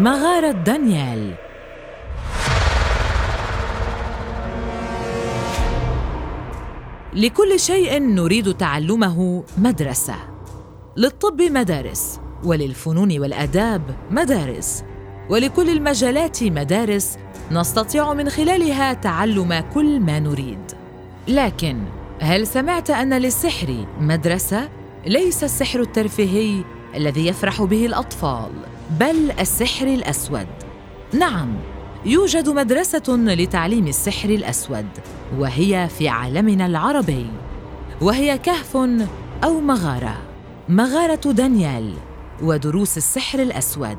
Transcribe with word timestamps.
مغارة 0.00 0.50
دانيال. 0.50 1.34
لكل 7.12 7.60
شيء 7.60 7.98
نريد 7.98 8.54
تعلمه 8.54 9.44
مدرسة. 9.58 10.14
للطب 10.96 11.42
مدارس 11.42 12.20
وللفنون 12.44 13.18
والآداب 13.20 13.82
مدارس 14.10 14.84
ولكل 15.30 15.70
المجالات 15.70 16.42
مدارس 16.42 17.18
نستطيع 17.50 18.14
من 18.14 18.28
خلالها 18.28 18.92
تعلم 18.92 19.64
كل 19.74 20.00
ما 20.00 20.18
نريد. 20.18 20.72
لكن 21.28 21.84
هل 22.20 22.46
سمعت 22.46 22.90
أن 22.90 23.14
للسحر 23.14 23.86
مدرسة؟ 24.00 24.68
ليس 25.06 25.44
السحر 25.44 25.80
الترفيهي 25.80 26.64
الذي 26.96 27.26
يفرح 27.26 27.62
به 27.62 27.86
الأطفال. 27.86 28.79
بل 28.90 29.30
السحر 29.40 29.86
الأسود. 29.86 30.46
نعم 31.14 31.56
يوجد 32.04 32.48
مدرسة 32.48 33.02
لتعليم 33.08 33.86
السحر 33.86 34.28
الأسود 34.28 34.86
وهي 35.38 35.88
في 35.98 36.08
عالمنا 36.08 36.66
العربي. 36.66 37.26
وهي 38.00 38.38
كهف 38.38 38.76
أو 39.44 39.60
مغارة. 39.60 40.16
مغارة 40.68 41.32
دانيال 41.32 41.94
ودروس 42.42 42.96
السحر 42.96 43.42
الأسود. 43.42 43.98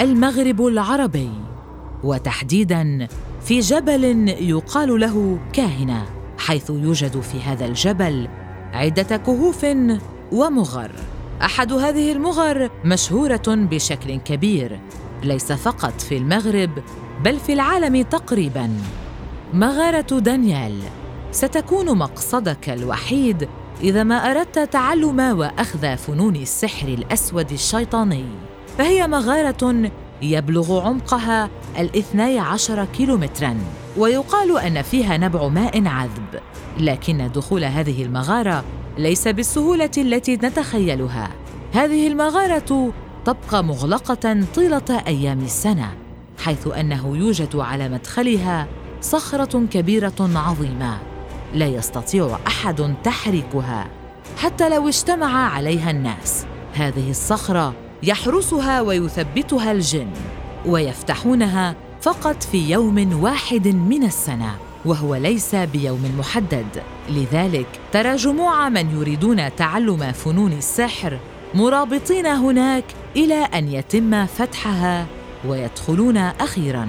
المغرب 0.00 0.66
العربي. 0.66 1.30
وتحديداً 2.04 3.08
في 3.44 3.60
جبل 3.60 4.28
يقال 4.28 5.00
له 5.00 5.38
كاهنة 5.52 6.06
حيث 6.38 6.70
يوجد 6.70 7.20
في 7.20 7.40
هذا 7.40 7.66
الجبل 7.66 8.28
عدة 8.72 9.16
كهوف 9.16 9.66
ومغر. 10.32 10.90
أحد 11.44 11.72
هذه 11.72 12.12
المغر 12.12 12.70
مشهورة 12.84 13.42
بشكل 13.48 14.16
كبير. 14.16 14.80
ليس 15.22 15.52
فقط 15.52 16.00
في 16.00 16.16
المغرب 16.16 16.70
بل 17.24 17.38
في 17.38 17.52
العالم 17.52 18.02
تقريباً. 18.02 18.70
مغارة 19.54 20.18
دانيال 20.18 20.78
ستكون 21.32 21.98
مقصدك 21.98 22.70
الوحيد 22.70 23.48
إذا 23.80 24.02
ما 24.02 24.30
أردت 24.30 24.58
تعلم 24.58 25.20
وأخذ 25.20 25.96
فنون 25.96 26.36
السحر 26.36 26.88
الأسود 26.88 27.52
الشيطاني. 27.52 28.24
فهي 28.78 29.06
مغارة 29.08 29.90
يبلغ 30.22 30.86
عمقها 30.86 31.50
الإثني 31.78 32.38
عشر 32.38 32.84
كيلومتراً. 32.84 33.56
ويقال 33.96 34.58
أن 34.58 34.82
فيها 34.82 35.16
نبع 35.16 35.48
ماء 35.48 35.86
عذب 35.86 36.40
لكن 36.78 37.30
دخول 37.34 37.64
هذه 37.64 38.02
المغارة 38.02 38.64
ليس 38.98 39.28
بالسهولة 39.28 39.90
التي 39.98 40.36
نتخيلها. 40.36 41.30
هذه 41.72 42.06
المغارة 42.06 42.92
تبقى 43.24 43.64
مغلقة 43.64 44.44
طيلة 44.54 45.02
أيام 45.06 45.40
السنة 45.40 45.94
حيث 46.38 46.66
أنه 46.66 47.16
يوجد 47.16 47.56
على 47.56 47.88
مدخلها 47.88 48.66
صخرة 49.00 49.66
كبيرة 49.70 50.30
عظيمة 50.34 50.98
لا 51.54 51.66
يستطيع 51.66 52.38
أحد 52.46 52.94
تحريكها 53.04 53.86
حتى 54.36 54.68
لو 54.68 54.88
اجتمع 54.88 55.48
عليها 55.48 55.90
الناس. 55.90 56.46
هذه 56.74 57.10
الصخرة 57.10 57.74
يحرسها 58.02 58.80
ويثبتها 58.80 59.72
الجن 59.72 60.10
ويفتحونها 60.66 61.74
فقط 62.04 62.42
في 62.42 62.70
يوم 62.70 63.22
واحد 63.22 63.68
من 63.68 64.04
السنة 64.04 64.56
وهو 64.84 65.14
ليس 65.14 65.54
بيوم 65.54 66.14
محدد. 66.18 66.82
لذلك 67.08 67.66
ترى 67.92 68.16
جموع 68.16 68.68
من 68.68 69.00
يريدون 69.00 69.56
تعلم 69.56 70.12
فنون 70.12 70.52
السحر 70.52 71.18
مرابطين 71.54 72.26
هناك 72.26 72.84
إلى 73.16 73.34
أن 73.34 73.68
يتم 73.68 74.26
فتحها 74.26 75.06
ويدخلون 75.48 76.16
أخيرا. 76.16 76.88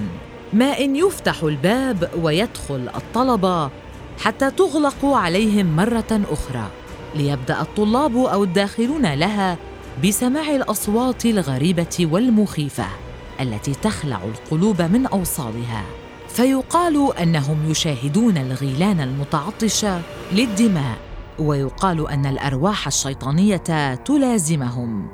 ما 0.52 0.78
إن 0.78 0.96
يفتح 0.96 1.42
الباب 1.42 2.10
ويدخل 2.22 2.88
الطلبه 2.96 3.70
حتى 4.18 4.50
تغلق 4.50 5.04
عليهم 5.04 5.76
مرة 5.76 6.20
أخرى. 6.30 6.66
ليبدأ 7.14 7.60
الطلاب 7.60 8.16
أو 8.16 8.44
الداخلون 8.44 9.14
لها 9.14 9.56
بسماع 10.04 10.54
الأصوات 10.54 11.26
الغريبة 11.26 11.98
والمخيفة. 12.00 13.05
التي 13.40 13.74
تخلع 13.74 14.20
القلوب 14.24 14.82
من 14.82 15.06
أوصالها. 15.06 15.84
فيقال 16.28 17.16
أنهم 17.18 17.70
يشاهدون 17.70 18.36
الغيلان 18.36 19.00
المتعطشه 19.00 20.00
للدماء 20.32 20.96
ويقال 21.38 22.08
أن 22.08 22.26
الأرواح 22.26 22.86
الشيطانية 22.86 23.94
تلازمهم. 23.94 25.08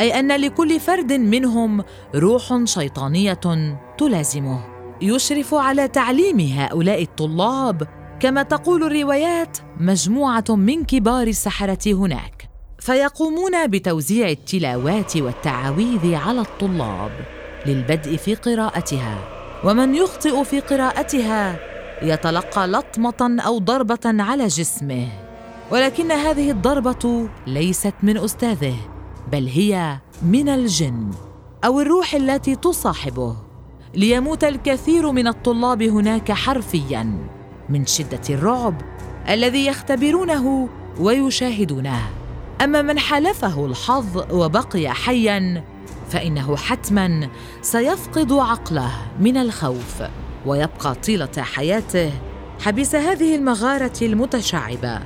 أي 0.00 0.20
أن 0.20 0.40
لكل 0.40 0.80
فرد 0.80 1.12
منهم 1.12 1.84
روح 2.14 2.64
شيطانية 2.64 3.40
تلازمه. 3.98 4.64
يشرف 5.02 5.54
على 5.54 5.88
تعليم 5.88 6.40
هؤلاء 6.40 7.02
الطلاب 7.02 7.88
كما 8.20 8.42
تقول 8.42 8.84
الروايات 8.84 9.58
مجموعة 9.80 10.44
من 10.48 10.84
كبار 10.84 11.26
السحرة 11.26 11.92
هناك. 11.94 12.48
فيقومون 12.78 13.66
بتوزيع 13.66 14.28
التلاوات 14.28 15.16
والتعاويذ 15.16 16.14
على 16.14 16.40
الطلاب. 16.40 17.35
للبدء 17.66 18.16
في 18.16 18.34
قراءتها. 18.34 19.18
ومن 19.64 19.94
يخطئ 19.94 20.44
في 20.44 20.60
قراءتها 20.60 21.56
يتلقى 22.02 22.68
لطمة 22.68 23.36
أو 23.46 23.58
ضربة 23.58 23.98
على 24.04 24.46
جسمه. 24.46 25.08
ولكن 25.70 26.12
هذه 26.12 26.50
الضربة 26.50 27.28
ليست 27.46 27.94
من 28.02 28.16
أستاذه 28.16 28.74
بل 29.32 29.46
هي 29.46 29.98
من 30.22 30.48
الجن 30.48 31.10
أو 31.64 31.80
الروح 31.80 32.14
التي 32.14 32.56
تصاحبه. 32.56 33.36
ليموت 33.94 34.44
الكثير 34.44 35.12
من 35.12 35.26
الطلاب 35.26 35.82
هناك 35.82 36.32
حرفيا 36.32 37.28
من 37.68 37.86
شدة 37.86 38.20
الرعب 38.30 38.74
الذي 39.28 39.66
يختبرونه 39.66 40.68
ويشاهدونه. 41.00 42.00
أما 42.62 42.82
من 42.82 42.98
حالفه 42.98 43.66
الحظ 43.66 44.32
وبقي 44.32 44.88
حيا 44.90 45.64
فإنه 46.10 46.56
حتما 46.56 47.28
سيفقد 47.62 48.32
عقله 48.32 48.92
من 49.20 49.36
الخوف 49.36 50.02
ويبقى 50.46 50.94
طيلة 50.94 51.28
حياته 51.38 52.12
حبس 52.60 52.94
هذه 52.94 53.36
المغارة 53.36 53.92
المتشعبة. 54.02 55.00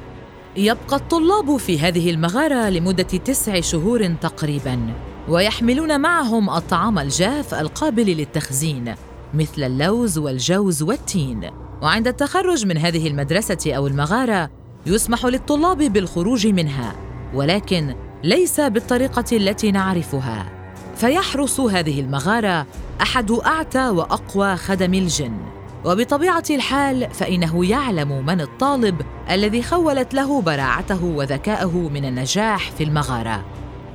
يبقى 0.56 0.96
الطلاب 0.96 1.56
في 1.56 1.78
هذه 1.78 2.10
المغارة 2.10 2.68
لمدة 2.68 3.02
تسع 3.02 3.60
شهور 3.60 4.06
تقريبا 4.06 4.94
ويحملون 5.28 6.00
معهم 6.00 6.50
الطعام 6.50 6.98
الجاف 6.98 7.54
القابل 7.54 8.06
للتخزين 8.06 8.94
مثل 9.34 9.62
اللوز 9.62 10.18
والجوز 10.18 10.82
والتين. 10.82 11.50
وعند 11.82 12.08
التخرج 12.08 12.66
من 12.66 12.78
هذه 12.78 13.06
المدرسة 13.08 13.72
أو 13.74 13.86
المغارة 13.86 14.50
يسمح 14.86 15.26
للطلاب 15.26 15.78
بالخروج 15.78 16.46
منها 16.46 16.94
ولكن 17.34 17.94
ليس 18.24 18.60
بالطريقة 18.60 19.24
التي 19.36 19.70
نعرفها. 19.70 20.59
فيحرس 21.00 21.60
هذه 21.60 22.00
المغارة 22.00 22.66
أحد 23.02 23.30
أعتى 23.30 23.88
وأقوى 23.88 24.56
خدم 24.56 24.94
الجن. 24.94 25.36
وبطبيعة 25.84 26.44
الحال 26.50 27.10
فإنه 27.14 27.66
يعلم 27.66 28.26
من 28.26 28.40
الطالب 28.40 29.00
الذي 29.30 29.62
خولت 29.62 30.14
له 30.14 30.42
براعته 30.42 31.04
وذكاءه 31.04 31.88
من 31.94 32.04
النجاح 32.04 32.70
في 32.70 32.84
المغارة. 32.84 33.44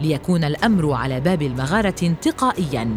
ليكون 0.01 0.43
الأمر 0.43 0.93
على 0.93 1.19
باب 1.19 1.41
المغارة 1.41 1.95
انتقائيا 2.03 2.89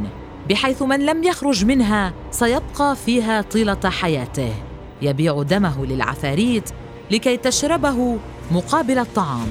بحيث 0.50 0.82
من 0.82 1.06
لم 1.06 1.24
يخرج 1.24 1.64
منها 1.64 2.12
سيبقى 2.30 2.96
فيها 2.96 3.42
طيلة 3.42 3.90
حياته. 3.90 4.54
يبيع 5.02 5.42
دمه 5.42 5.86
للعفاريت 5.86 6.70
لكي 7.10 7.36
تشربه 7.36 8.18
مقابل 8.50 8.98
الطعام. 8.98 9.48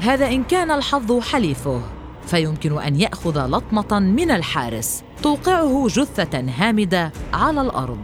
هذا 0.00 0.26
إن 0.26 0.44
كان 0.44 0.70
الحظ 0.70 1.20
حليفه. 1.20 1.80
فيمكن 2.26 2.78
أن 2.78 3.00
يأخذ 3.00 3.46
لطمة 3.46 3.98
من 3.98 4.30
الحارس 4.30 5.02
توقعه 5.22 5.86
جثة 5.88 6.44
هامدة 6.58 7.12
على 7.32 7.60
الأرض. 7.60 7.98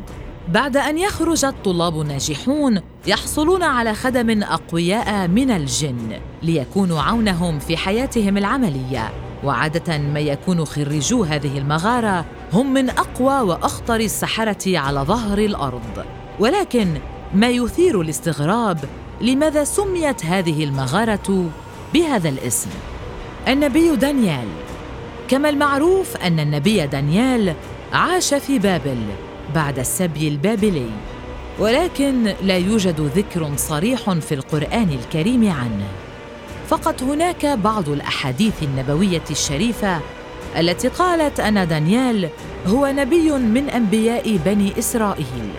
بعد 0.49 0.77
أن 0.77 0.99
يخرج 0.99 1.45
الطلاب 1.45 2.01
الناجحون 2.01 2.81
يحصلون 3.07 3.63
على 3.63 3.95
خدم 3.95 4.43
أقوياء 4.43 5.29
من 5.29 5.51
الجن 5.51 6.21
ليكونوا 6.43 7.01
عونهم 7.01 7.59
في 7.59 7.77
حياتهم 7.77 8.37
العملية. 8.37 9.13
وعادة 9.45 9.99
ما 9.99 10.21
يكون 10.21 10.65
خريجو 10.65 11.25
هذه 11.25 11.59
المغارة 11.59 12.25
هم 12.53 12.73
من 12.73 12.91
أقوى 12.91 13.41
وأخطر 13.41 14.01
السحرة 14.01 14.79
على 14.79 15.01
ظهر 15.01 15.39
الأرض. 15.39 16.05
ولكن 16.41 16.89
ما 17.35 17.49
يثير 17.49 18.01
الاستغراب 18.01 18.79
لماذا 19.21 19.65
سميت 19.65 20.25
هذه 20.25 20.65
المغارة 20.65 21.51
بهذا 21.95 22.29
الاسم؟ 22.29 22.71
النبي 23.49 23.97
دانيال. 23.97 24.49
كما 25.29 25.49
المعروف 25.49 26.17
أن 26.17 26.41
النبي 26.41 26.87
دانيال 26.87 27.55
عاش 27.93 28.35
في 28.35 28.59
بابل 28.59 28.99
بعد 29.55 29.79
السبي 29.79 30.29
البابلي 30.29 30.91
ولكن 31.59 32.35
لا 32.43 32.57
يوجد 32.57 33.01
ذكر 33.01 33.51
صريح 33.57 34.11
في 34.11 34.35
القرآن 34.35 34.89
الكريم 34.91 35.51
عنه. 35.51 35.89
فقط 36.69 37.03
هناك 37.03 37.47
بعض 37.47 37.89
الأحاديث 37.89 38.63
النبوية 38.63 39.23
الشريفة 39.31 40.01
التي 40.59 40.89
قالت 40.89 41.41
أن 41.41 41.69
دانيال 41.69 42.29
هو 42.67 42.87
نبي 42.87 43.31
من 43.31 43.71
أنبياء 43.71 44.37
بني 44.37 44.79
إسرائيل. 44.79 45.51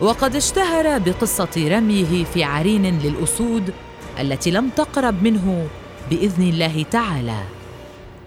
وقد 0.00 0.36
اشتهر 0.36 0.98
بقصة 0.98 1.68
رميه 1.68 2.24
في 2.24 2.44
عرين 2.44 2.98
للأسود 2.98 3.72
التي 4.20 4.50
لم 4.50 4.68
تقرب 4.68 5.22
منه 5.22 5.66
بإذن 6.10 6.48
الله 6.48 6.82
تعالى. 6.82 7.38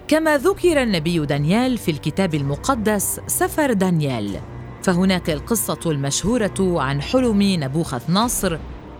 كما 0.08 0.36
ذكر 0.36 0.82
النبي 0.82 1.26
دانيال 1.26 1.78
في 1.78 1.90
الكتاب 1.90 2.34
المقدس 2.34 3.20
سفر 3.26 3.72
دانيال 3.72 4.40
فهناك 4.82 5.30
القصة 5.30 5.78
المشهورة 5.86 6.54
عن 6.60 7.02
حلم 7.02 7.42
نبوخذ 7.42 8.00
ناصر 8.08 8.58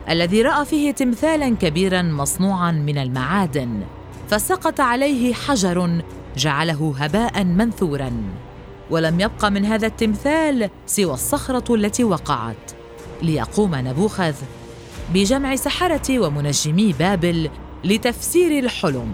الذي 0.09 0.43
رأى 0.43 0.65
فيه 0.65 0.91
تمثالا 0.91 1.57
كبيرا 1.57 2.03
مصنوعا 2.03 2.73
من 2.73 2.99
المعادن 2.99 3.81
فسقط 4.29 4.81
عليه 4.81 5.35
حجر 5.35 6.03
جعله 6.37 6.95
هباء 6.99 7.45
منثورا. 7.45 8.13
ولم 8.91 9.21
يبق 9.21 9.45
من 9.45 9.65
هذا 9.65 9.87
التمثال 9.87 10.71
سوى 10.87 11.15
الصخرة 11.15 11.75
التي 11.75 12.05
وقعت. 12.05 12.73
ليقوم 13.23 13.75
نبوخذ 13.75 14.35
بجمع 15.15 15.57
سحرة 15.57 16.19
ومنجمي 16.19 16.93
بابل 16.93 17.51
لتفسير 17.85 18.65
الحلم. 18.65 19.13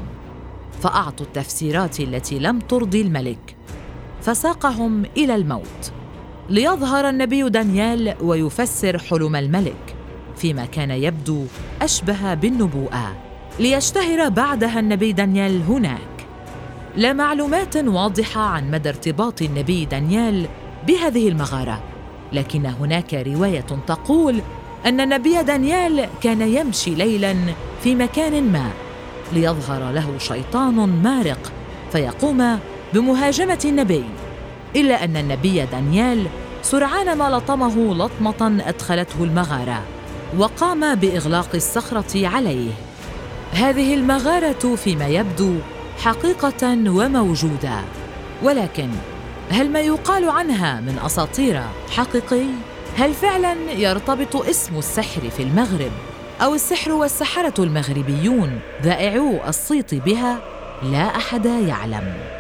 فأعطوا 0.83 1.27
التفسيرات 1.27 2.01
التي 2.01 2.39
لم 2.39 2.59
ترضي 2.59 3.01
الملك 3.03 3.57
فساقهم 4.23 5.05
إلى 5.17 5.35
الموت. 5.35 5.93
ليظهر 6.51 7.09
النبي 7.09 7.49
دانيال 7.49 8.15
ويفسر 8.21 8.99
حلم 8.99 9.37
الملك 9.37 9.97
فيما 10.37 10.65
كان 10.65 10.91
يبدو 10.91 11.45
أشبه 11.83 12.35
بالنبوءة. 12.35 13.17
ليشتهر 13.61 14.29
بعدها 14.29 14.81
النبي 14.81 15.13
دانيال 15.13 15.63
هناك. 15.63 16.27
لا 16.97 17.13
معلومات 17.13 17.77
واضحة 17.77 18.41
عن 18.41 18.71
مدى 18.71 18.89
ارتباط 18.89 19.43
النبي 19.43 19.85
دانيال 19.85 20.47
بهذه 20.87 21.29
المغارة 21.29 21.83
لكن 22.33 22.67
هناك 22.67 23.15
رواية 23.15 23.61
تقول 23.61 24.41
أن 24.87 25.01
النبي 25.01 25.43
دانيال 25.43 26.09
كان 26.23 26.41
يمشي 26.41 26.91
ليلا 26.95 27.37
في 27.83 27.95
مكان 27.95 28.53
ما 28.53 28.71
ليظهر 29.33 29.93
له 29.93 30.19
شيطان 30.19 30.75
مارق 31.03 31.53
فيقوم 31.93 32.59
بمهاجمة 32.95 33.59
النبي 33.65 34.05
إلا 34.77 35.05
أن 35.05 35.17
النبي 35.17 35.67
دانيال 35.67 36.27
سرعان 36.63 37.19
ما 37.19 37.31
لطمه 37.31 37.95
لطمة 37.95 38.63
أدخلته 38.67 39.25
المغارة 39.25 39.83
وقام 40.39 40.95
بإغلاق 40.95 41.49
الصخرة 41.55 42.27
عليه. 42.27 42.71
هذه 43.53 43.95
المغارة 43.95 44.75
فيما 44.75 45.07
يبدو 45.07 45.55
حقيقة 45.99 46.73
وموجودة 46.73 47.81
ولكن 48.43 48.91
هل 49.51 49.71
ما 49.71 49.81
يقال 49.81 50.29
عنها 50.29 50.81
من 50.81 50.99
أساطير 51.05 51.63
حقيقي؟ 51.91 52.47
هل 52.97 53.15
فعلا 53.15 53.73
يرتبط 53.73 54.37
اسم 54.37 54.79
السحر 54.79 55.31
في 55.31 55.43
المغرب 55.43 55.91
أو 56.41 56.55
السحر 56.55 56.93
والسحرة 56.93 57.65
المغربيون 57.65 58.61
ذائعو 58.83 59.41
الصيت 59.49 59.95
بها؟ 59.95 60.39
لا 60.83 61.17
أحد 61.17 61.47
يعلم. 61.47 62.36